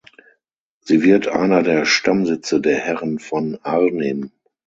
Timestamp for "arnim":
3.61-4.31